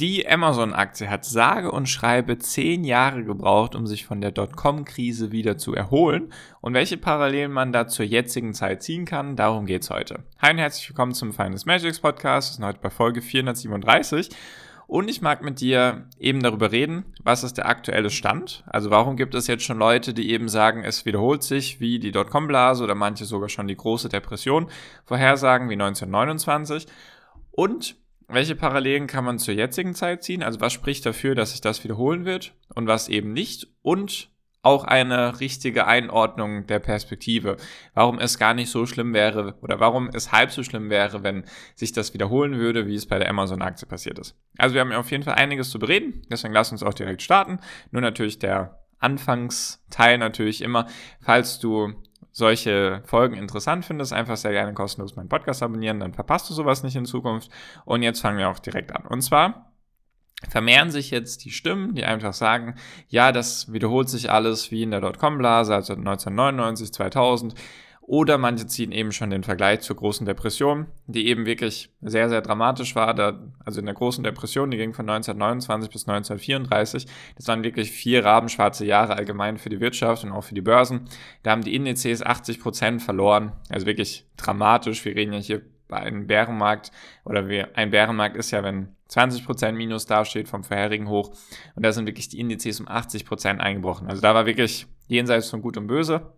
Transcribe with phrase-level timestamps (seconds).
[0.00, 5.58] Die Amazon-Aktie hat sage und schreibe zehn Jahre gebraucht, um sich von der Dotcom-Krise wieder
[5.58, 6.32] zu erholen.
[6.62, 10.24] Und welche Parallelen man da zur jetzigen Zeit ziehen kann, darum geht's heute.
[10.38, 12.48] Hi und herzlich willkommen zum Finance Magics Podcast.
[12.48, 14.30] Wir sind heute bei Folge 437.
[14.86, 18.64] Und ich mag mit dir eben darüber reden, was ist der aktuelle Stand?
[18.68, 22.10] Also warum gibt es jetzt schon Leute, die eben sagen, es wiederholt sich wie die
[22.10, 24.70] Dotcom-Blase oder manche sogar schon die große Depression
[25.04, 26.86] vorhersagen wie 1929?
[27.50, 27.96] Und
[28.32, 30.42] welche Parallelen kann man zur jetzigen Zeit ziehen?
[30.42, 33.68] Also was spricht dafür, dass sich das wiederholen wird und was eben nicht?
[33.82, 34.30] Und
[34.62, 37.56] auch eine richtige Einordnung der Perspektive.
[37.94, 41.44] Warum es gar nicht so schlimm wäre oder warum es halb so schlimm wäre, wenn
[41.74, 44.36] sich das wiederholen würde, wie es bei der Amazon-Aktie passiert ist.
[44.58, 47.58] Also wir haben auf jeden Fall einiges zu bereden, deswegen lass uns auch direkt starten.
[47.90, 50.86] Nur natürlich der Anfangsteil natürlich immer,
[51.20, 51.94] falls du
[52.40, 56.82] solche Folgen interessant findest, einfach sehr gerne kostenlos meinen Podcast abonnieren, dann verpasst du sowas
[56.82, 57.50] nicht in Zukunft.
[57.84, 59.06] Und jetzt fangen wir auch direkt an.
[59.06, 59.70] Und zwar
[60.48, 62.74] vermehren sich jetzt die Stimmen, die einfach sagen,
[63.08, 67.54] ja, das wiederholt sich alles wie in der Dotcom-Blase, also 1999, 2000.
[68.10, 72.42] Oder manche ziehen eben schon den Vergleich zur großen Depression, die eben wirklich sehr, sehr
[72.42, 73.14] dramatisch war.
[73.14, 77.06] Da, also in der großen Depression, die ging von 1929 bis 1934.
[77.36, 81.02] Das waren wirklich vier rabenschwarze Jahre allgemein für die Wirtschaft und auch für die Börsen.
[81.44, 83.52] Da haben die Indizes 80 Prozent verloren.
[83.68, 85.04] Also wirklich dramatisch.
[85.04, 86.90] Wir reden ja hier bei einem Bärenmarkt
[87.24, 91.30] oder wir, ein Bärenmarkt ist ja, wenn 20 Prozent Minus dasteht vom vorherigen Hoch.
[91.76, 94.08] Und da sind wirklich die Indizes um 80 Prozent eingebrochen.
[94.08, 96.32] Also da war wirklich jenseits von Gut und Böse.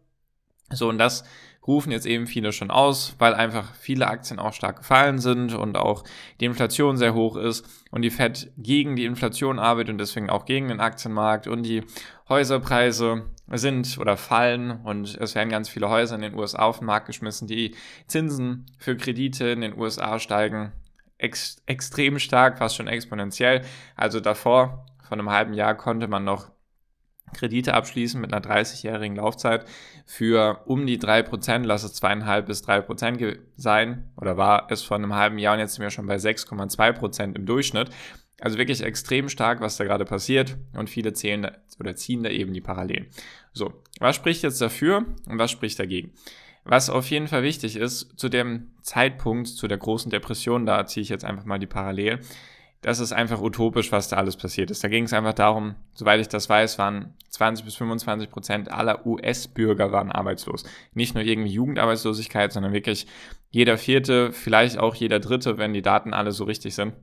[0.75, 1.25] So, und das
[1.67, 5.77] rufen jetzt eben viele schon aus, weil einfach viele Aktien auch stark gefallen sind und
[5.77, 6.03] auch
[6.41, 10.45] die Inflation sehr hoch ist und die Fed gegen die Inflation arbeitet und deswegen auch
[10.45, 11.85] gegen den Aktienmarkt und die
[12.29, 16.87] Häuserpreise sind oder fallen und es werden ganz viele Häuser in den USA auf den
[16.87, 17.47] Markt geschmissen.
[17.47, 17.77] Die
[18.07, 20.73] Zinsen für Kredite in den USA steigen
[21.19, 23.63] ex extrem stark, fast schon exponentiell.
[23.95, 26.51] Also davor, von einem halben Jahr, konnte man noch
[27.33, 29.65] Kredite abschließen mit einer 30-jährigen Laufzeit
[30.07, 35.15] für um die 3%, lass es zweieinhalb bis 3% sein, oder war es vor einem
[35.15, 37.91] halben Jahr und jetzt sind wir schon bei 6,2% im Durchschnitt.
[38.41, 41.49] Also wirklich extrem stark, was da gerade passiert und viele zählen
[41.79, 43.07] oder ziehen da eben die Parallelen.
[43.53, 46.13] So, was spricht jetzt dafür und was spricht dagegen?
[46.65, 51.03] Was auf jeden Fall wichtig ist, zu dem Zeitpunkt, zu der großen Depression, da ziehe
[51.03, 52.21] ich jetzt einfach mal die Parallel,
[52.83, 54.83] das ist einfach utopisch, was da alles passiert ist.
[54.83, 59.07] Da ging es einfach darum, soweit ich das weiß, waren 20 bis 25 Prozent aller
[59.07, 60.65] US-Bürger waren arbeitslos.
[60.93, 63.07] Nicht nur irgendwie Jugendarbeitslosigkeit, sondern wirklich
[63.51, 66.95] jeder vierte, vielleicht auch jeder dritte, wenn die Daten alle so richtig sind,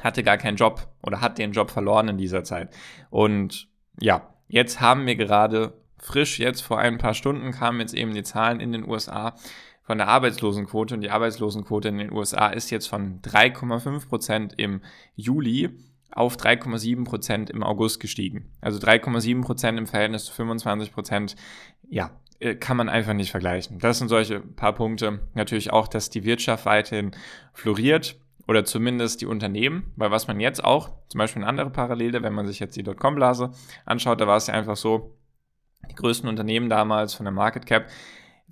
[0.00, 2.72] hatte gar keinen Job oder hat den Job verloren in dieser Zeit.
[3.10, 3.68] Und
[4.00, 8.22] ja, jetzt haben wir gerade frisch, jetzt vor ein paar Stunden kamen jetzt eben die
[8.22, 9.34] Zahlen in den USA
[9.84, 14.80] von der Arbeitslosenquote und die Arbeitslosenquote in den USA ist jetzt von 3,5 Prozent im
[15.14, 15.70] Juli
[16.10, 18.50] auf 3,7 Prozent im August gestiegen.
[18.60, 21.36] Also 3,7 Prozent im Verhältnis zu 25 Prozent,
[21.88, 23.78] ja, äh, kann man einfach nicht vergleichen.
[23.78, 25.20] Das sind solche paar Punkte.
[25.34, 27.12] Natürlich auch, dass die Wirtschaft weiterhin
[27.52, 32.22] floriert oder zumindest die Unternehmen, weil was man jetzt auch, zum Beispiel eine andere Parallele,
[32.22, 33.52] wenn man sich jetzt die Dotcom-Blase
[33.84, 35.16] anschaut, da war es ja einfach so,
[35.90, 37.88] die größten Unternehmen damals von der Market Cap,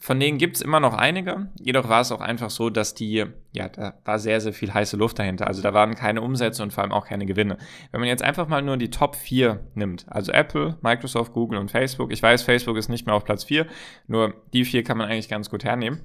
[0.02, 3.24] von denen gibt es immer noch einige, jedoch war es auch einfach so, dass die,
[3.52, 5.46] ja, da war sehr, sehr viel heiße Luft dahinter.
[5.46, 7.56] Also da waren keine Umsätze und vor allem auch keine Gewinne.
[7.92, 11.70] Wenn man jetzt einfach mal nur die Top 4 nimmt, also Apple, Microsoft, Google und
[11.70, 13.64] Facebook, ich weiß, Facebook ist nicht mehr auf Platz 4,
[14.08, 16.00] nur die vier kann man eigentlich ganz gut hernehmen.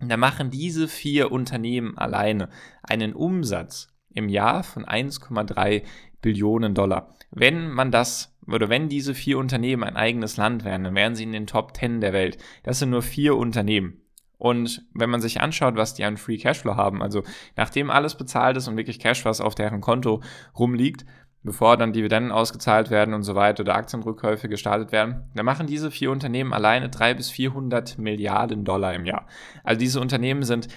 [0.00, 2.48] Da machen diese vier Unternehmen alleine
[2.82, 5.82] einen Umsatz im Jahr von 1,3
[6.22, 7.14] Billionen Dollar.
[7.30, 11.24] Wenn man das oder wenn diese vier Unternehmen ein eigenes Land wären, dann wären sie
[11.24, 12.38] in den Top 10 der Welt.
[12.62, 14.02] Das sind nur vier Unternehmen.
[14.38, 17.22] Und wenn man sich anschaut, was die an Free Cashflow haben, also
[17.54, 20.20] nachdem alles bezahlt ist und wirklich Cash, was auf deren Konto
[20.58, 21.04] rumliegt,
[21.44, 25.90] bevor dann Dividenden ausgezahlt werden und so weiter oder Aktienrückkäufe gestartet werden, dann machen diese
[25.90, 29.26] vier Unternehmen alleine drei bis 400 Milliarden Dollar im Jahr.
[29.62, 30.68] Also diese Unternehmen sind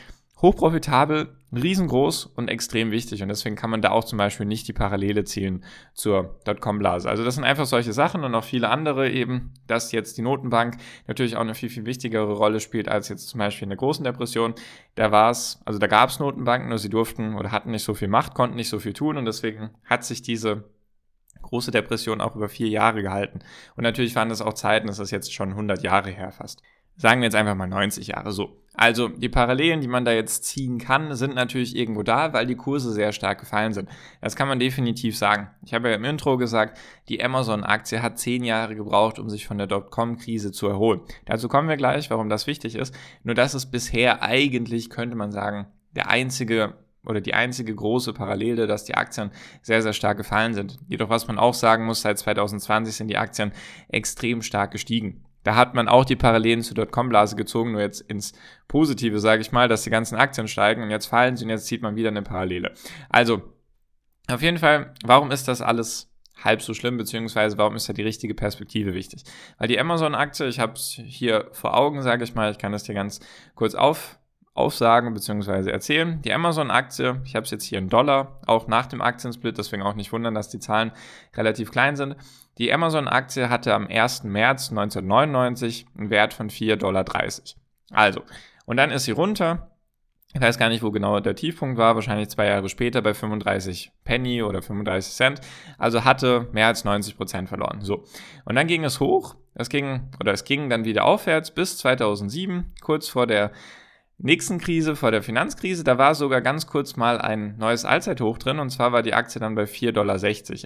[0.41, 3.21] hochprofitabel, riesengroß und extrem wichtig.
[3.21, 5.63] Und deswegen kann man da auch zum Beispiel nicht die Parallele zielen
[5.94, 7.09] zur Dotcom-Blase.
[7.09, 10.77] Also das sind einfach solche Sachen und auch viele andere eben, dass jetzt die Notenbank
[11.07, 14.03] natürlich auch eine viel, viel wichtigere Rolle spielt als jetzt zum Beispiel in der großen
[14.03, 14.56] Depression.
[14.95, 17.94] Da war es, also da gab es Notenbanken, nur sie durften oder hatten nicht so
[17.94, 20.65] viel Macht, konnten nicht so viel tun und deswegen hat sich diese
[21.41, 23.39] große Depression auch über vier Jahre gehalten.
[23.75, 26.62] Und natürlich waren das auch Zeiten, das ist jetzt schon 100 Jahre her fast.
[26.97, 28.62] Sagen wir jetzt einfach mal 90 Jahre so.
[28.77, 32.56] Also die Parallelen, die man da jetzt ziehen kann, sind natürlich irgendwo da, weil die
[32.56, 33.89] Kurse sehr stark gefallen sind.
[34.22, 35.50] Das kann man definitiv sagen.
[35.66, 36.77] Ich habe ja im Intro gesagt,
[37.07, 41.01] die Amazon-Aktie hat zehn Jahre gebraucht, um sich von der Dotcom-Krise zu erholen.
[41.25, 42.94] Dazu kommen wir gleich, warum das wichtig ist.
[43.24, 46.75] Nur das ist bisher eigentlich, könnte man sagen, der einzige
[47.06, 49.31] oder die einzige große Parallele, dass die Aktien
[49.62, 50.78] sehr, sehr stark gefallen sind.
[50.88, 53.51] Jedoch, was man auch sagen muss, seit 2020 sind die Aktien
[53.89, 55.24] extrem stark gestiegen.
[55.45, 58.33] Da hat man auch die Parallelen zur Dotcom-Blase gezogen, nur jetzt ins
[58.68, 61.68] Positive, sage ich mal, dass die ganzen Aktien steigen und jetzt fallen sie und jetzt
[61.68, 62.74] zieht man wieder eine Parallele.
[63.09, 63.44] Also,
[64.27, 66.12] auf jeden Fall, warum ist das alles
[66.44, 69.24] halb so schlimm, beziehungsweise warum ist da die richtige Perspektive wichtig?
[69.59, 72.83] Weil die Amazon-Aktie, ich habe es hier vor Augen, sage ich mal, ich kann das
[72.83, 73.19] dir ganz
[73.53, 74.18] kurz auf,
[74.56, 75.69] aufsagen bzw.
[75.69, 76.22] erzählen.
[76.24, 79.96] Die Amazon-Aktie, ich habe es jetzt hier in Dollar, auch nach dem Aktiensplit, deswegen auch
[79.96, 80.92] nicht wundern, dass die Zahlen
[81.36, 82.16] relativ klein sind.
[82.57, 84.24] Die Amazon-Aktie hatte am 1.
[84.24, 87.06] März 1999 einen Wert von 4,30 Dollar.
[87.92, 88.22] Also,
[88.66, 89.72] und dann ist sie runter.
[90.34, 93.92] Ich weiß gar nicht, wo genau der Tiefpunkt war, wahrscheinlich zwei Jahre später bei 35
[94.04, 95.42] Penny oder 35 Cent.
[95.78, 97.81] Also hatte mehr als 90 Prozent verloren.
[97.81, 98.04] So.
[98.46, 99.36] Und dann ging es hoch.
[99.54, 103.52] Es ging, oder es ging dann wieder aufwärts bis 2007, kurz vor der
[104.17, 108.59] nächsten Krise, vor der Finanzkrise, da war sogar ganz kurz mal ein neues Allzeithoch drin
[108.59, 110.15] und zwar war die Aktie dann bei 4,60 Dollar.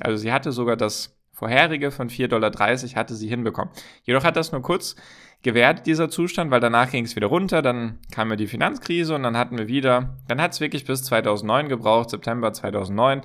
[0.05, 2.51] Also sie hatte sogar das vorherige von 4,30 Dollar
[2.95, 3.73] hatte sie hinbekommen.
[4.03, 4.95] Jedoch hat das nur kurz
[5.41, 9.23] gewährt, dieser Zustand, weil danach ging es wieder runter, dann kam ja die Finanzkrise und
[9.23, 13.21] dann hatten wir wieder, dann hat es wirklich bis 2009 gebraucht, September 2009,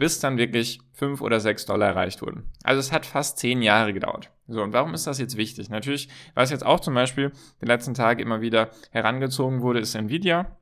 [0.00, 2.50] bis dann wirklich 5 oder 6 Dollar erreicht wurden.
[2.64, 4.30] Also es hat fast 10 Jahre gedauert.
[4.48, 5.68] So, und warum ist das jetzt wichtig?
[5.68, 10.56] Natürlich, was jetzt auch zum Beispiel die letzten Tage immer wieder herangezogen wurde, ist Nvidia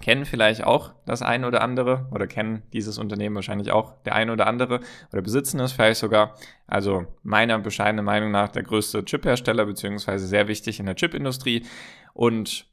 [0.00, 4.30] kennen vielleicht auch das ein oder andere oder kennen dieses Unternehmen wahrscheinlich auch der ein
[4.30, 4.80] oder andere
[5.12, 6.34] oder besitzen es vielleicht sogar.
[6.66, 11.64] Also meiner bescheidenen Meinung nach der größte Chiphersteller beziehungsweise sehr wichtig in der Chipindustrie
[12.12, 12.66] und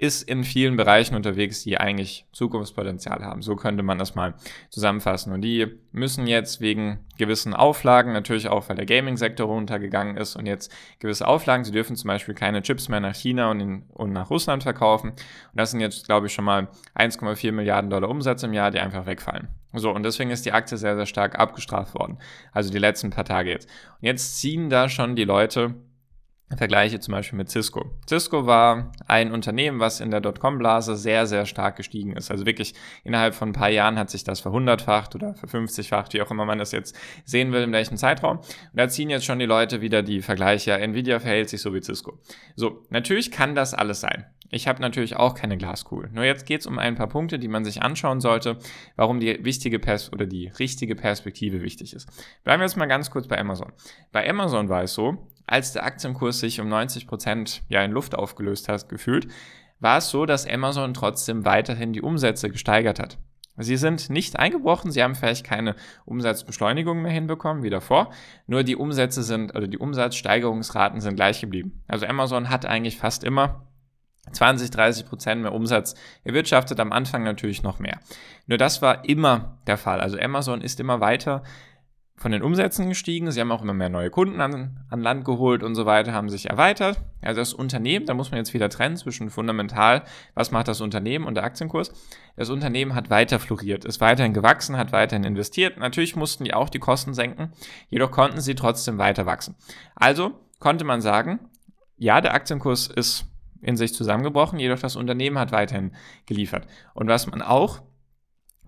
[0.00, 3.42] ist in vielen Bereichen unterwegs, die eigentlich Zukunftspotenzial haben.
[3.42, 4.32] So könnte man das mal
[4.70, 5.30] zusammenfassen.
[5.30, 10.46] Und die müssen jetzt wegen gewissen Auflagen, natürlich auch weil der Gaming-Sektor runtergegangen ist und
[10.46, 14.14] jetzt gewisse Auflagen, sie dürfen zum Beispiel keine Chips mehr nach China und, in, und
[14.14, 15.10] nach Russland verkaufen.
[15.10, 15.18] Und
[15.52, 19.04] das sind jetzt, glaube ich, schon mal 1,4 Milliarden Dollar Umsatz im Jahr, die einfach
[19.04, 19.48] wegfallen.
[19.74, 22.16] So, und deswegen ist die Aktie sehr, sehr stark abgestraft worden.
[22.52, 23.68] Also die letzten paar Tage jetzt.
[24.00, 25.74] Und jetzt ziehen da schon die Leute
[26.56, 27.90] Vergleiche zum Beispiel mit Cisco.
[28.08, 32.30] Cisco war ein Unternehmen, was in der Dotcom-Blase sehr, sehr stark gestiegen ist.
[32.30, 32.74] Also wirklich
[33.04, 36.58] innerhalb von ein paar Jahren hat sich das verhundertfacht oder verfünfzigfacht, wie auch immer man
[36.58, 38.38] das jetzt sehen will, in welchem Zeitraum.
[38.38, 40.72] Und da ziehen jetzt schon die Leute wieder die Vergleiche.
[40.72, 42.18] Nvidia verhält sich so wie Cisco.
[42.56, 44.26] So, natürlich kann das alles sein.
[44.50, 46.10] Ich habe natürlich auch keine Glaskugel.
[46.12, 48.58] Nur jetzt geht es um ein paar Punkte, die man sich anschauen sollte,
[48.96, 52.08] warum die wichtige Pers oder die richtige Perspektive wichtig ist.
[52.42, 53.72] Bleiben wir jetzt mal ganz kurz bei Amazon.
[54.10, 58.14] Bei Amazon war es so, als der Aktienkurs sich um 90 Prozent ja in Luft
[58.14, 59.28] aufgelöst hat, gefühlt,
[59.78, 63.18] war es so, dass Amazon trotzdem weiterhin die Umsätze gesteigert hat.
[63.56, 65.74] Sie sind nicht eingebrochen, sie haben vielleicht keine
[66.06, 68.10] Umsatzbeschleunigung mehr hinbekommen wie davor,
[68.46, 71.82] nur die Umsätze sind, oder die Umsatzsteigerungsraten sind gleich geblieben.
[71.86, 73.66] Also Amazon hat eigentlich fast immer
[74.32, 75.94] 20, 30 Prozent mehr Umsatz
[76.24, 78.00] erwirtschaftet, am Anfang natürlich noch mehr.
[78.46, 80.00] Nur das war immer der Fall.
[80.00, 81.42] Also Amazon ist immer weiter
[82.20, 83.30] von den Umsätzen gestiegen.
[83.30, 86.28] Sie haben auch immer mehr neue Kunden an, an Land geholt und so weiter, haben
[86.28, 87.00] sich erweitert.
[87.22, 90.02] Also das Unternehmen, da muss man jetzt wieder trennen zwischen fundamental,
[90.34, 91.92] was macht das Unternehmen und der Aktienkurs.
[92.36, 95.78] Das Unternehmen hat weiter floriert, ist weiterhin gewachsen, hat weiterhin investiert.
[95.78, 97.52] Natürlich mussten die auch die Kosten senken,
[97.88, 99.56] jedoch konnten sie trotzdem weiter wachsen.
[99.94, 101.40] Also konnte man sagen,
[101.96, 103.29] ja, der Aktienkurs ist
[103.62, 105.94] in sich zusammengebrochen, jedoch das Unternehmen hat weiterhin
[106.26, 106.66] geliefert.
[106.94, 107.82] Und was man auch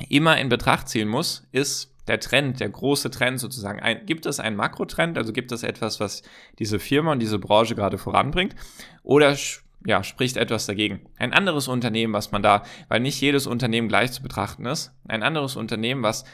[0.09, 3.81] immer in Betracht ziehen muss, ist, der Trend, der große Trend sozusagen.
[3.81, 6.23] Ein, gibt es einen Makrotrend, also gibt es etwas, was
[6.59, 8.57] diese Firma und diese Branche gerade voranbringt?
[9.03, 9.37] Oder
[9.85, 11.07] ja, spricht etwas dagegen.
[11.17, 15.23] Ein anderes Unternehmen, was man da, weil nicht jedes Unternehmen gleich zu betrachten ist, ein
[15.23, 16.25] anderes Unternehmen, was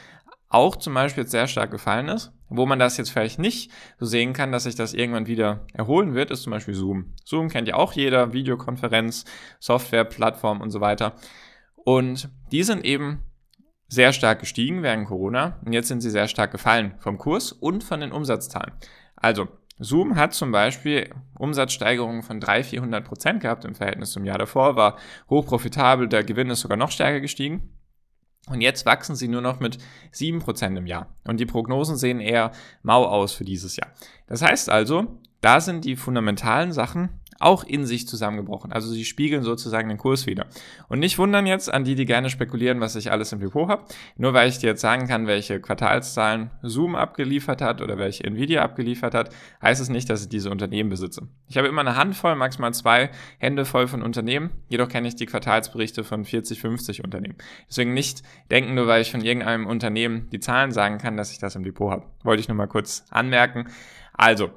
[0.49, 4.05] auch zum Beispiel jetzt sehr stark gefallen ist, wo man das jetzt vielleicht nicht so
[4.05, 7.13] sehen kann, dass sich das irgendwann wieder erholen wird, ist zum Beispiel Zoom.
[7.23, 9.25] Zoom kennt ja auch jeder, Videokonferenz,
[9.59, 11.13] Software, Plattform und so weiter.
[11.75, 13.23] Und die sind eben
[13.87, 17.83] sehr stark gestiegen während Corona und jetzt sind sie sehr stark gefallen vom Kurs und
[17.83, 18.73] von den Umsatzzahlen.
[19.15, 19.47] Also
[19.79, 24.75] Zoom hat zum Beispiel Umsatzsteigerungen von 300, 400 Prozent gehabt im Verhältnis zum Jahr davor,
[24.75, 24.97] war
[25.29, 27.78] hochprofitabel, der Gewinn ist sogar noch stärker gestiegen.
[28.49, 29.77] Und jetzt wachsen sie nur noch mit
[30.13, 31.07] 7% im Jahr.
[31.25, 32.51] Und die Prognosen sehen eher
[32.81, 33.89] mau aus für dieses Jahr.
[34.27, 38.71] Das heißt also, da sind die fundamentalen Sachen auch in sich zusammengebrochen.
[38.71, 40.45] Also sie spiegeln sozusagen den Kurs wieder.
[40.89, 43.83] Und nicht wundern jetzt an die, die gerne spekulieren, was ich alles im Depot habe.
[44.17, 48.61] Nur weil ich dir jetzt sagen kann, welche Quartalszahlen Zoom abgeliefert hat oder welche Nvidia
[48.61, 51.27] abgeliefert hat, heißt es nicht, dass ich diese Unternehmen besitze.
[51.47, 54.51] Ich habe immer eine Handvoll, maximal zwei Hände voll von Unternehmen.
[54.67, 57.35] Jedoch kenne ich die Quartalsberichte von 40, 50 Unternehmen.
[57.69, 61.39] Deswegen nicht denken, nur weil ich von irgendeinem Unternehmen die Zahlen sagen kann, dass ich
[61.39, 62.05] das im Depot habe.
[62.23, 63.67] Wollte ich nur mal kurz anmerken.
[64.13, 64.51] Also,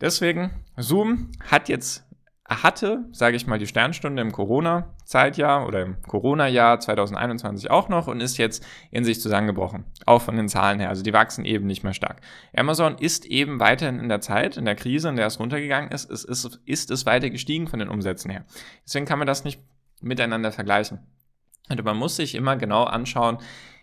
[0.00, 2.07] deswegen, Zoom hat jetzt
[2.48, 8.20] hatte, sage ich mal, die Sternstunde im Corona-Zeitjahr oder im Corona-Jahr 2021 auch noch und
[8.20, 9.84] ist jetzt in sich zusammengebrochen.
[10.06, 10.88] Auch von den Zahlen her.
[10.88, 12.22] Also die wachsen eben nicht mehr stark.
[12.56, 16.10] Amazon ist eben weiterhin in der Zeit, in der Krise, in der es runtergegangen ist,
[16.10, 18.44] es ist, ist es weiter gestiegen von den Umsätzen her.
[18.84, 19.60] Deswegen kann man das nicht
[20.00, 21.00] miteinander vergleichen.
[21.68, 23.38] Und man muss sich immer genau anschauen,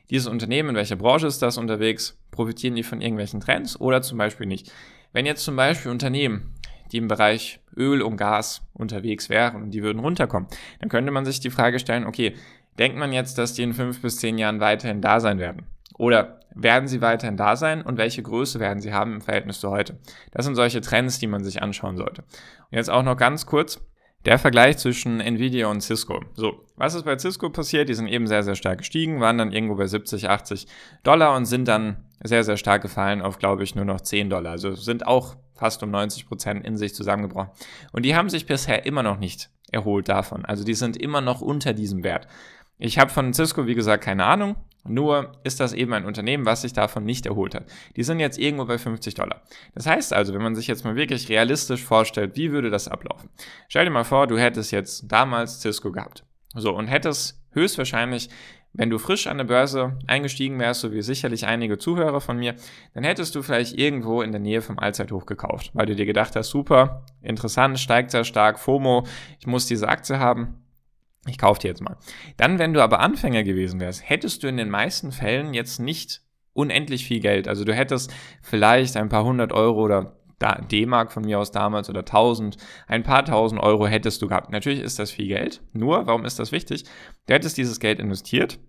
[0.09, 4.17] dieses Unternehmen, in welcher Branche ist das unterwegs, profitieren die von irgendwelchen Trends oder zum
[4.17, 4.71] Beispiel nicht.
[5.13, 6.54] Wenn jetzt zum Beispiel Unternehmen
[6.95, 10.47] die im Bereich Öl und Gas unterwegs wären und die würden runterkommen,
[10.79, 12.35] dann könnte man sich die Frage stellen, okay,
[12.79, 15.65] denkt man jetzt, dass die in fünf bis zehn Jahren weiterhin da sein werden?
[15.97, 19.71] Oder werden sie weiterhin da sein und welche Größe werden sie haben im Verhältnis zu
[19.71, 19.99] heute?
[20.31, 22.21] Das sind solche Trends, die man sich anschauen sollte.
[22.21, 23.81] Und jetzt auch noch ganz kurz
[24.23, 26.21] der Vergleich zwischen Nvidia und Cisco.
[26.33, 27.89] So, was ist bei Cisco passiert?
[27.89, 30.67] Die sind eben sehr, sehr stark gestiegen, waren dann irgendwo bei 70, 80
[31.03, 34.53] Dollar und sind dann sehr, sehr stark gefallen auf, glaube ich, nur noch 10 Dollar.
[34.53, 37.49] Also sind auch fast um 90 Prozent in sich zusammengebrochen.
[37.91, 40.45] Und die haben sich bisher immer noch nicht erholt davon.
[40.45, 42.27] Also die sind immer noch unter diesem Wert.
[42.77, 44.57] Ich habe von Cisco, wie gesagt, keine Ahnung.
[44.87, 47.65] Nur ist das eben ein Unternehmen, was sich davon nicht erholt hat.
[47.95, 49.41] Die sind jetzt irgendwo bei 50 Dollar.
[49.73, 53.29] Das heißt also, wenn man sich jetzt mal wirklich realistisch vorstellt, wie würde das ablaufen?
[53.67, 56.23] Stell dir mal vor, du hättest jetzt damals Cisco gehabt.
[56.53, 58.29] So, und hättest höchstwahrscheinlich
[58.77, 62.55] wenn du frisch an der Börse eingestiegen wärst, so wie sicherlich einige Zuhörer von mir,
[62.93, 66.35] dann hättest du vielleicht irgendwo in der Nähe vom Allzeithoch gekauft, weil du dir gedacht
[66.35, 69.05] hast, super, interessant, steigt sehr stark, FOMO,
[69.39, 70.61] ich muss diese Aktie haben.
[71.27, 71.97] Ich kaufe die jetzt mal.
[72.37, 76.21] Dann, wenn du aber Anfänger gewesen wärst, hättest du in den meisten Fällen jetzt nicht
[76.53, 77.47] unendlich viel Geld.
[77.47, 82.01] Also du hättest vielleicht ein paar hundert Euro oder D-Mark von mir aus damals oder
[82.01, 84.51] 1000, ein paar tausend Euro hättest du gehabt.
[84.51, 85.61] Natürlich ist das viel Geld.
[85.73, 86.83] Nur, warum ist das wichtig?
[87.27, 88.59] Du hättest dieses Geld investiert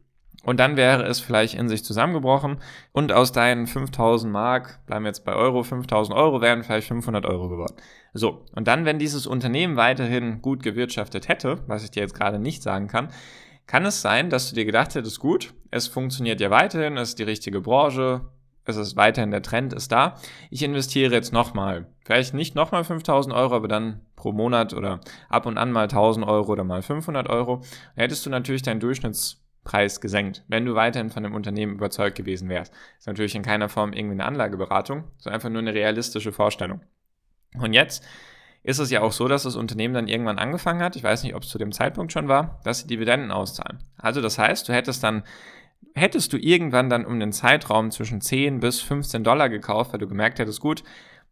[0.44, 2.58] und dann wäre es vielleicht in sich zusammengebrochen
[2.92, 7.26] und aus deinen 5000 Mark, bleiben wir jetzt bei Euro, 5000 Euro wären vielleicht 500
[7.26, 7.75] Euro geworden.
[8.14, 12.38] So, und dann, wenn dieses Unternehmen weiterhin gut gewirtschaftet hätte, was ich dir jetzt gerade
[12.38, 13.08] nicht sagen kann,
[13.66, 17.18] kann es sein, dass du dir gedacht hättest, gut, es funktioniert ja weiterhin, es ist
[17.18, 18.28] die richtige Branche,
[18.68, 20.16] es ist weiterhin der Trend ist da.
[20.50, 25.46] Ich investiere jetzt nochmal, vielleicht nicht nochmal 5000 Euro, aber dann pro Monat oder ab
[25.46, 27.56] und an mal 1000 Euro oder mal 500 Euro.
[27.94, 32.49] Dann hättest du natürlich deinen Durchschnittspreis gesenkt, wenn du weiterhin von dem Unternehmen überzeugt gewesen
[32.49, 32.73] wärst.
[32.73, 36.80] Das ist natürlich in keiner Form irgendwie eine Anlageberatung, sondern einfach nur eine realistische Vorstellung.
[37.58, 38.04] Und jetzt
[38.66, 41.37] ist es ja auch so, dass das Unternehmen dann irgendwann angefangen hat, ich weiß nicht,
[41.37, 43.78] ob es zu dem Zeitpunkt schon war, dass sie Dividenden auszahlen.
[43.96, 45.23] Also das heißt, du hättest dann
[45.97, 50.07] hättest du irgendwann dann um den Zeitraum zwischen 10 bis 15 Dollar gekauft, weil du
[50.07, 50.85] gemerkt hättest, gut,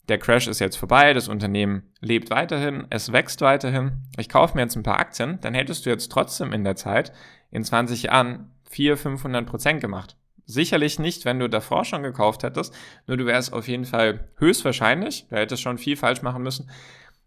[0.08, 4.62] der Crash ist jetzt vorbei, das Unternehmen lebt weiterhin, es wächst weiterhin, ich kaufe mir
[4.62, 7.12] jetzt ein paar Aktien, dann hättest du jetzt trotzdem in der Zeit
[7.50, 10.16] in 20 Jahren 400, 500 Prozent gemacht.
[10.46, 12.74] Sicherlich nicht, wenn du davor schon gekauft hättest,
[13.06, 16.68] nur du wärst auf jeden Fall höchstwahrscheinlich, du hättest schon viel falsch machen müssen,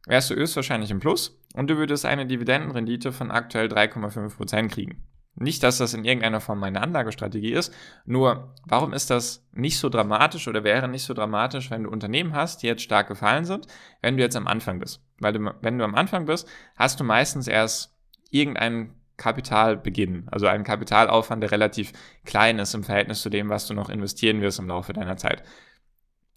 [0.05, 5.03] wärst du höchstwahrscheinlich im Plus und du würdest eine Dividendenrendite von aktuell 3,5 Prozent kriegen.
[5.39, 7.73] Nicht, dass das in irgendeiner Form meine Anlagestrategie ist,
[8.05, 12.33] nur warum ist das nicht so dramatisch oder wäre nicht so dramatisch, wenn du Unternehmen
[12.33, 13.67] hast, die jetzt stark gefallen sind,
[14.01, 15.01] wenn du jetzt am Anfang bist?
[15.19, 17.95] Weil du, wenn du am Anfang bist, hast du meistens erst
[18.31, 21.91] irgendeinen Kapitalbeginn, also einen Kapitalaufwand, der relativ
[22.25, 25.43] klein ist im Verhältnis zu dem, was du noch investieren wirst im Laufe deiner Zeit.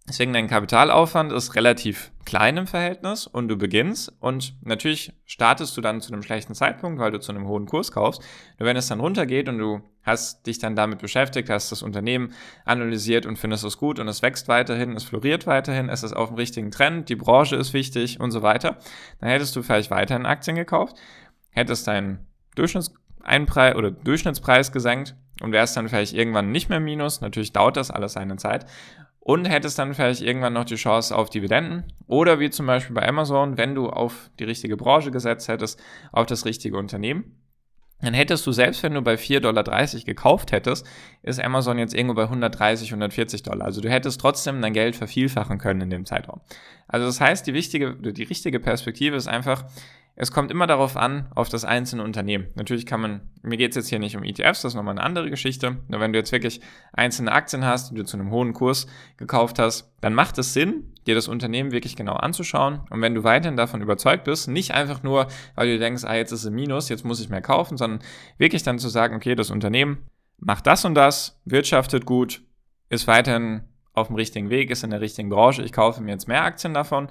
[0.08, 5.80] Deswegen dein Kapitalaufwand ist relativ klein im Verhältnis und du beginnst und natürlich startest du
[5.80, 8.20] dann zu einem schlechten Zeitpunkt, weil du zu einem hohen Kurs kaufst.
[8.58, 12.32] Nur wenn es dann runtergeht und du hast dich dann damit beschäftigt, hast das Unternehmen
[12.64, 16.28] analysiert und findest es gut und es wächst weiterhin, es floriert weiterhin, es ist auf
[16.30, 18.78] dem richtigen Trend, die Branche ist wichtig und so weiter,
[19.20, 20.96] dann hättest du vielleicht weiterhin Aktien gekauft,
[21.50, 22.26] hättest deinen
[22.56, 27.20] Durchschnittseinpreis oder Durchschnittspreis gesenkt und wärst dann vielleicht irgendwann nicht mehr minus.
[27.20, 28.66] Natürlich dauert das alles seine Zeit
[29.20, 33.06] und hättest dann vielleicht irgendwann noch die Chance auf Dividenden oder wie zum Beispiel bei
[33.06, 37.36] Amazon, wenn du auf die richtige Branche gesetzt hättest, auf das richtige Unternehmen.
[38.02, 39.62] Dann hättest du, selbst wenn du bei 4,30 Dollar
[40.04, 40.86] gekauft hättest,
[41.22, 43.66] ist Amazon jetzt irgendwo bei 130, 140 Dollar.
[43.66, 46.40] Also du hättest trotzdem dein Geld vervielfachen können in dem Zeitraum.
[46.88, 49.64] Also das heißt, die wichtige, die richtige Perspektive ist einfach,
[50.22, 52.48] es kommt immer darauf an, auf das einzelne Unternehmen.
[52.54, 55.02] Natürlich kann man, mir geht es jetzt hier nicht um ETFs, das ist nochmal eine
[55.02, 55.78] andere Geschichte.
[55.88, 56.60] Nur wenn du jetzt wirklich
[56.92, 58.86] einzelne Aktien hast, die du zu einem hohen Kurs
[59.16, 62.80] gekauft hast, dann macht es Sinn, dir das Unternehmen wirklich genau anzuschauen.
[62.90, 66.32] Und wenn du weiterhin davon überzeugt bist, nicht einfach nur, weil du denkst, ah, jetzt
[66.32, 68.00] ist es Minus, jetzt muss ich mehr kaufen, sondern
[68.36, 70.04] wirklich dann zu sagen, okay, das Unternehmen
[70.36, 72.42] macht das und das, wirtschaftet gut,
[72.90, 73.62] ist weiterhin
[73.94, 76.74] auf dem richtigen Weg, ist in der richtigen Branche, ich kaufe mir jetzt mehr Aktien
[76.74, 77.08] davon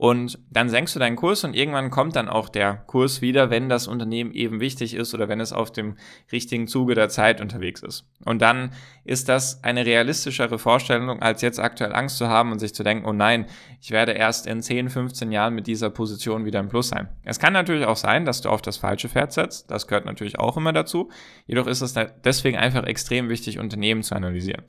[0.00, 3.68] und dann senkst du deinen Kurs und irgendwann kommt dann auch der Kurs wieder, wenn
[3.68, 5.98] das Unternehmen eben wichtig ist oder wenn es auf dem
[6.32, 8.08] richtigen Zuge der Zeit unterwegs ist.
[8.24, 8.72] Und dann
[9.04, 13.04] ist das eine realistischere Vorstellung, als jetzt aktuell Angst zu haben und sich zu denken,
[13.04, 13.44] oh nein,
[13.82, 17.10] ich werde erst in 10, 15 Jahren mit dieser Position wieder im Plus sein.
[17.22, 19.70] Es kann natürlich auch sein, dass du auf das falsche Pferd setzt.
[19.70, 21.10] Das gehört natürlich auch immer dazu.
[21.44, 24.62] Jedoch ist es deswegen einfach extrem wichtig, Unternehmen zu analysieren.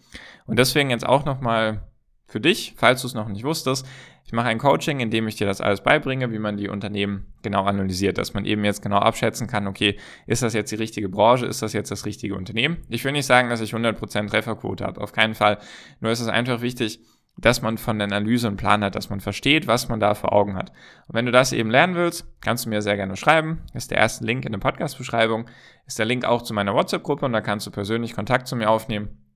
[0.45, 1.83] Und deswegen jetzt auch nochmal
[2.31, 3.85] für dich, falls du es noch nicht wusstest.
[4.25, 7.33] Ich mache ein Coaching, in dem ich dir das alles beibringe, wie man die Unternehmen
[7.41, 11.09] genau analysiert, dass man eben jetzt genau abschätzen kann, okay, ist das jetzt die richtige
[11.09, 12.77] Branche, ist das jetzt das richtige Unternehmen?
[12.87, 15.57] Ich will nicht sagen, dass ich 100% Trefferquote habe, auf keinen Fall.
[15.99, 17.01] Nur ist es einfach wichtig,
[17.37, 20.33] dass man von der Analyse einen Plan hat, dass man versteht, was man da vor
[20.33, 20.71] Augen hat.
[21.07, 23.61] Und wenn du das eben lernen willst, kannst du mir sehr gerne schreiben.
[23.73, 25.49] Ist der erste Link in der Podcast-Beschreibung.
[25.85, 28.69] Ist der Link auch zu meiner WhatsApp-Gruppe und da kannst du persönlich Kontakt zu mir
[28.69, 29.30] aufnehmen.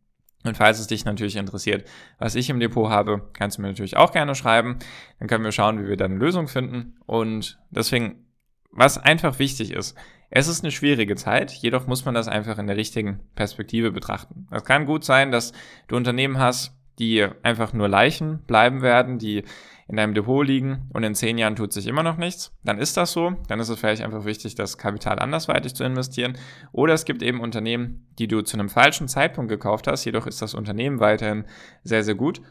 [0.45, 1.87] Und falls es dich natürlich interessiert,
[2.19, 4.77] was ich im Depot habe, kannst du mir natürlich auch gerne schreiben.
[5.19, 6.95] Dann können wir schauen, wie wir da eine Lösung finden.
[7.05, 8.27] Und deswegen,
[8.71, 9.97] was einfach wichtig ist,
[10.29, 14.47] es ist eine schwierige Zeit, jedoch muss man das einfach in der richtigen Perspektive betrachten.
[14.51, 15.53] Es kann gut sein, dass
[15.87, 19.43] du Unternehmen hast, die einfach nur Leichen bleiben werden, die
[19.87, 22.97] in deinem Depot liegen und in zehn Jahren tut sich immer noch nichts, dann ist
[22.97, 23.35] das so.
[23.47, 26.37] Dann ist es vielleicht einfach wichtig, das Kapital andersweitig zu investieren.
[26.71, 30.41] Oder es gibt eben Unternehmen, die du zu einem falschen Zeitpunkt gekauft hast, jedoch ist
[30.41, 31.45] das Unternehmen weiterhin
[31.83, 32.41] sehr, sehr gut.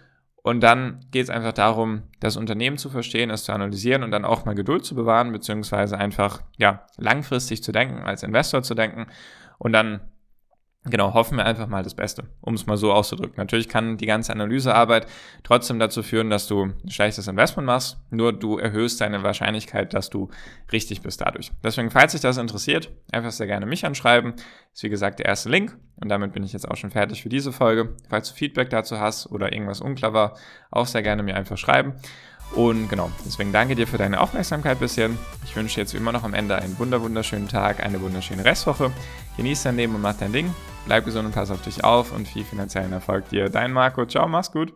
[0.42, 4.26] Und dann geht es einfach darum, das Unternehmen zu verstehen, es zu analysieren und dann
[4.26, 9.06] auch mal Geduld zu bewahren, beziehungsweise einfach ja langfristig zu denken, als Investor zu denken
[9.58, 10.00] und dann
[10.86, 13.36] Genau, hoffen wir einfach mal das Beste, um es mal so auszudrücken.
[13.38, 15.06] Natürlich kann die ganze Analysearbeit
[15.42, 20.10] trotzdem dazu führen, dass du ein schlechtes Investment machst, nur du erhöhst deine Wahrscheinlichkeit, dass
[20.10, 20.28] du
[20.72, 21.52] richtig bist dadurch.
[21.62, 24.34] Deswegen, falls dich das interessiert, einfach sehr gerne mich anschreiben.
[24.74, 27.30] Ist wie gesagt der erste Link und damit bin ich jetzt auch schon fertig für
[27.30, 27.96] diese Folge.
[28.10, 30.36] Falls du Feedback dazu hast oder irgendwas unklar war,
[30.70, 31.94] auch sehr gerne mir einfach schreiben.
[32.54, 35.10] Und genau, deswegen danke dir für deine Aufmerksamkeit bisher.
[35.44, 38.92] Ich wünsche dir jetzt wie immer noch am Ende einen wunderschönen Tag, eine wunderschöne Restwoche.
[39.36, 40.54] Genieß dein Leben und mach dein Ding.
[40.86, 43.48] Bleib gesund und pass auf dich auf und viel finanziellen Erfolg dir.
[43.48, 44.06] Dein Marco.
[44.06, 44.72] Ciao, mach's gut.